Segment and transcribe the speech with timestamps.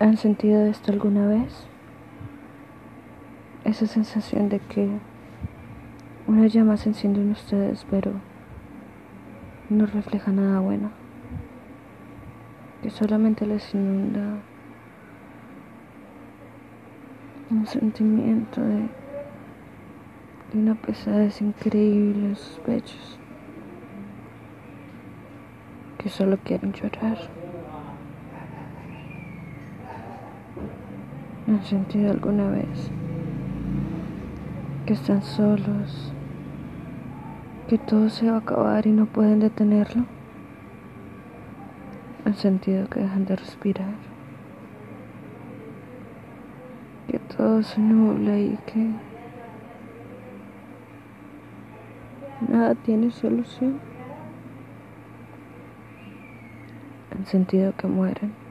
[0.00, 1.68] ¿Han sentido esto alguna vez?
[3.64, 4.88] Esa sensación de que
[6.26, 8.12] una llama se enciende en ustedes, pero
[9.70, 10.90] no refleja nada bueno,
[12.82, 14.40] que solamente les inunda
[17.50, 18.88] un sentimiento de,
[20.54, 23.18] una pesadez increíble en sus pechos,
[25.98, 27.43] que solo quieren llorar.
[31.46, 32.90] ¿Han sentido alguna vez
[34.86, 36.12] que están solos,
[37.68, 40.04] que todo se va a acabar y no pueden detenerlo?
[42.24, 43.94] ¿Han sentido que dejan de respirar?
[47.08, 48.90] Que todo se nubla y que
[52.48, 53.80] nada tiene solución.
[57.16, 58.43] ¿Han sentido que mueren?